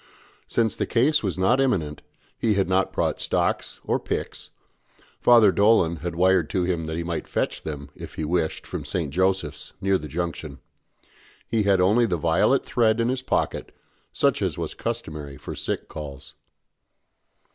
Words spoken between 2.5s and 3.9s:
had not brought stocks